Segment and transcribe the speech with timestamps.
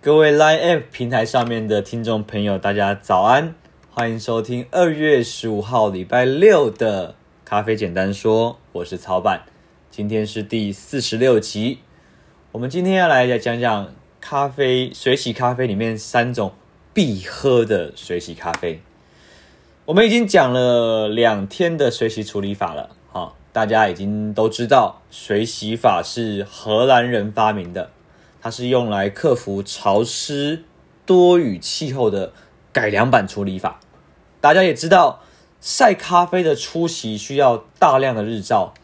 [0.00, 3.56] 各位 Line App 平台上面的听众朋友，大家早安，
[3.90, 9.42] 欢迎收听二月十五号礼拜六的咖啡简单说，我是曹板，
[9.90, 11.80] 今天是第四十六集，
[12.52, 16.52] 我们今天要来讲讲咖啡水洗咖啡里面三种
[16.94, 18.80] 必喝的水洗咖啡。
[19.86, 27.90] 我们已经讲了两天的水洗处理法了，哈，大家已经都知道水洗法是荷兰人发明的。
[28.40, 30.64] 它是用来克服潮湿
[31.04, 32.32] 多雨气候的
[32.72, 33.80] 改良版处理法。
[34.40, 35.20] 大家也知道，
[35.60, 38.74] 晒咖啡的初期需要大量的日照。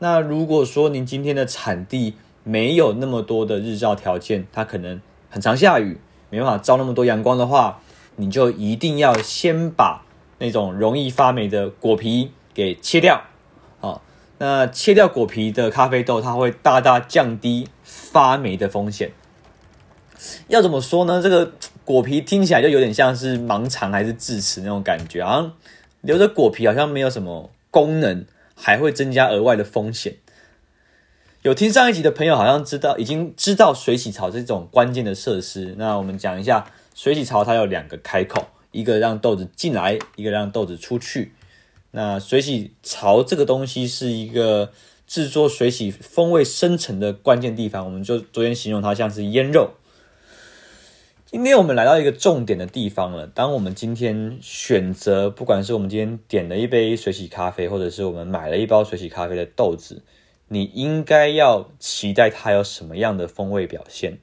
[0.00, 5.98] 那如果说您今天的产地没有那么多的日照条件，它可能很常下雨，
[6.30, 7.80] 没办法照那么多阳光的话，
[8.16, 10.02] 你就一定要先把
[10.38, 13.22] 那种容易发霉的果皮给切掉。
[14.38, 19.12] 那切掉果皮的咖啡豆，它会大大降低发霉的风险。
[20.48, 21.22] 要怎么说呢？
[21.22, 21.52] 这个
[21.84, 25.52] 果皮听起来就有点像是盲肠还是智齿那种感觉，好像
[26.00, 30.16] 留着果皮好像没有什么功能，还会增加额外的风险。
[31.42, 35.74] 有听上一集的朋友好像知道，已经知道水洗槽这种关键的设施。
[35.78, 41.32] 那我们讲一下，水洗槽它有两个开口，一个让豆子进来，一个让豆子出去。
[41.90, 44.70] 那水洗槽这个东西是一个
[45.06, 49.70] 制作水洗风味生成的关键地方，我们就昨天形容它像是腌肉。
[51.24, 53.26] 今天我们来到一个重点的地方了。
[53.26, 60.02] 当我们今天选择，不管是我们今天点了一杯水洗咖啡，或者是我们买了一包水洗咖啡的豆子，
[60.48, 64.18] 你应该要期待它有什么样的风味表现。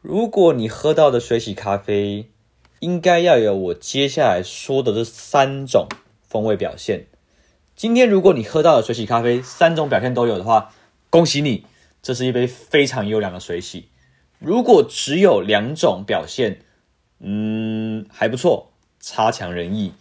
[0.00, 2.30] 如果你喝到的水洗咖啡，
[2.80, 5.86] 应该要有我接下来说的这三种
[6.26, 7.06] 风味表现。
[7.76, 10.72] 今天如果你喝到的水洗咖啡三种表现都有的话，
[11.08, 11.64] 恭喜你，
[12.02, 13.88] 这是一杯非常优良的水洗。
[14.38, 16.60] 如果只有两种表现，
[17.20, 19.92] 嗯，还不错，差强人意。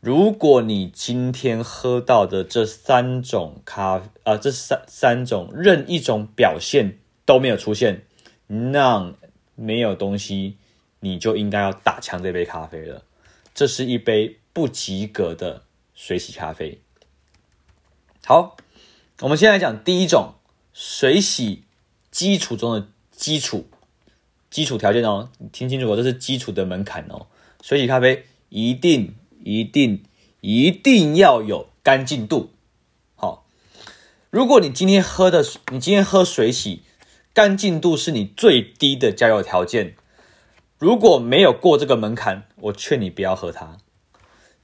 [0.00, 8.02] 如果你今天喝到的这三种咖啡啊，这三三种任一种表现都没有出现，
[8.46, 9.14] 那
[9.54, 10.58] 没有东西，
[11.06, 13.04] 你就应该要打枪这杯咖啡了。
[13.54, 16.80] 这是一杯不及格的水洗咖啡。
[18.24, 18.56] 好，
[19.20, 20.34] 我们先来讲第一种
[20.72, 21.64] 水洗
[22.10, 23.68] 基础中的基础
[24.50, 27.28] 基础条件哦，你听清楚哦，这是基础的门槛哦。
[27.62, 30.04] 水洗咖啡一定一定
[30.40, 32.50] 一定要有干净度。
[33.14, 33.46] 好，
[34.30, 36.82] 如果你今天喝的，你今天喝水洗，
[37.32, 39.96] 干净度是你最低的交友条件。
[40.86, 43.78] 如果没有过这个门槛，我劝你不要喝它。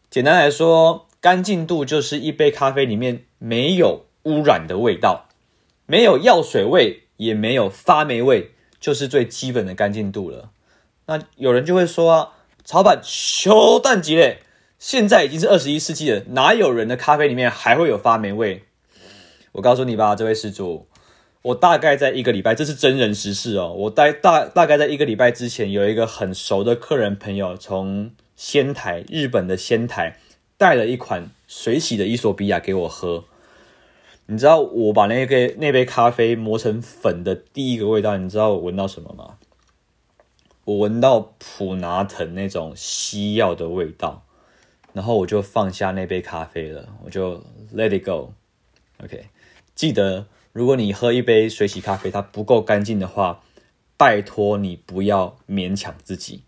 [0.08, 5.26] 简单来说，干净度就是一杯咖啡里面没有污染的味道，
[5.84, 10.50] 没有药水味，也没有发霉味，就是最基本的干净度了。
[11.06, 12.34] 那有人就会说啊，
[12.64, 14.42] 曹板修蛋鸡嘞，
[14.78, 18.62] 现在已经是二十一世纪了，哪有人的咖啡里面还会有发霉味？
[19.50, 20.86] 我告诉你吧，这位施主，
[21.42, 23.72] 我大概在一个礼拜，这是真人实事哦。
[23.72, 30.18] 我大大大概在一个礼拜之前，有一个很熟的客人朋友从仙台，日本的仙台。
[30.58, 33.24] 带了一款水洗的伊索比亚给我喝，
[34.26, 39.38] 你知道我把那个那杯咖啡磨成粉的第一个味道，你知道我闻到什么吗？
[40.64, 44.22] 我闻到普拿疼那种西药的味道，
[44.92, 47.42] 然后我就放下那杯咖啡了，我就
[47.74, 48.32] let it go。
[49.02, 49.24] OK，
[49.74, 53.42] 记得如果你喝一杯水洗咖啡，它不够干净的话，
[53.96, 56.42] 拜托你不要勉强自己，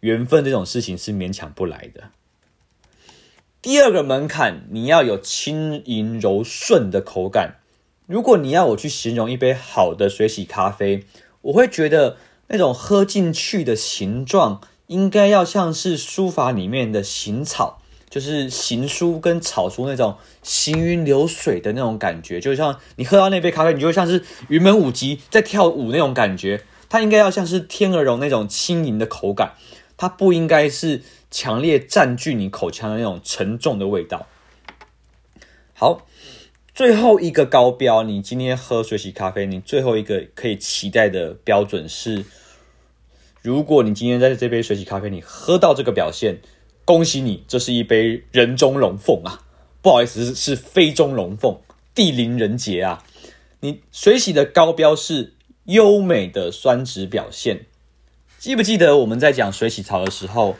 [0.00, 2.10] 缘分这种事情是勉强不来的。
[3.62, 7.60] 第二个门槛，你要有轻盈柔顺的口感。
[8.06, 11.04] 如果你要我去形容一杯好的水洗咖啡，
[11.40, 12.18] 我会觉得
[12.48, 22.40] 那种喝进去的形状，应该要像是书法里面的行草，就是行书跟草书那种行云流水的那种感觉。
[22.40, 26.62] 就像你喝到那杯咖啡，你就会像是云门舞集在跳舞那种感觉。
[26.88, 29.54] 它应该要像是天鹅绒那种轻盈的口感，
[29.96, 31.02] 它不应该是。
[31.30, 34.28] 强烈占据你口腔的那种沉重的味道。
[35.72, 36.06] 好，
[36.72, 42.24] 最后一个高标，你今天喝水洗咖啡，你最后一个可以期待的标准是：
[43.42, 46.38] 如果你今天在这杯水洗咖啡你喝到这个表现，
[46.84, 49.40] 恭喜你，这是一杯人中龙凤啊！
[49.80, 51.58] 不好意思，是非中龙凤，
[51.94, 53.02] 地灵人杰啊！
[53.60, 55.34] 你水洗的高标是
[55.64, 57.66] 优美的酸值表现。
[58.38, 60.56] 记不记得我们在讲水洗槽的时候？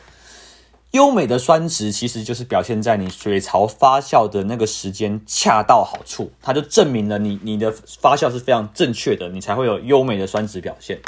[0.92, 11.00] 优美的酸值其实就是表现在你水槽发酵的那个时间恰到好处，它就证明了你你的发酵是非常正确的，你才会有优美的酸值表现。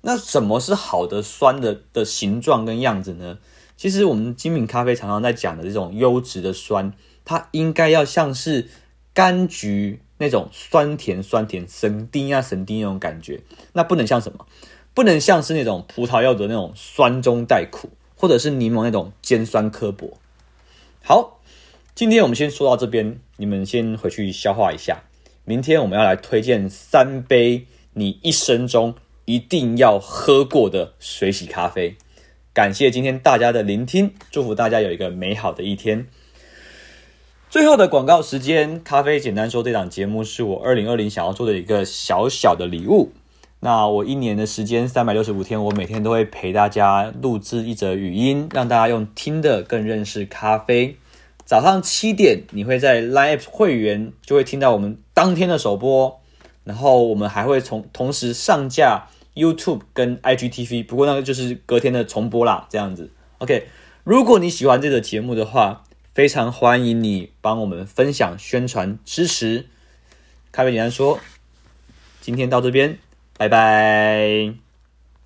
[0.00, 3.38] 那什么是好的酸的的形状跟样子呢？
[3.78, 6.92] 其实我们精品咖啡常常在讲的这种优质的酸，
[7.24, 8.66] 它应该要像是
[9.14, 13.40] 柑橘那种酸甜酸甜、神丁啊神丁那种感觉，
[13.74, 14.46] 那不能像什么？
[14.94, 20.18] 不能像是那种葡萄柚的那种酸中带苦，或者是柠檬那种尖酸刻薄。
[21.04, 21.38] 好，
[21.94, 25.04] 今天我们先说到这边，你们先回去消化一下。
[25.44, 31.96] 明天我们要来推荐三杯你一生中一定要喝过的水洗咖啡。
[32.58, 36.08] 感谢今天大家的聆听，祝福大家有一个美好的一天。
[37.48, 43.12] 最后的广告时间，咖啡简单说，这档节目是我二零二零想要做的一个小小的礼物。
[43.60, 50.96] 那我一年的时间，三百六十五天，我每天都会陪大家录制一则语音，让大家用听的更认识咖啡。
[51.44, 56.20] 早上七点，你会在 Live 会员就会听到我们当天的首播，
[56.64, 59.06] 然后我们还会从同时上架
[59.38, 63.10] YouTube 跟 IGTV，不过那个就是隔天的重播啦，这样子。
[63.38, 63.68] OK，
[64.04, 69.66] 如果你喜欢这个节目的话，非常欢迎你帮我们分享、宣传、支持。
[70.50, 71.20] 咖啡简单说，
[72.20, 72.98] 今天到这边。
[73.36, 74.67] 拜拜。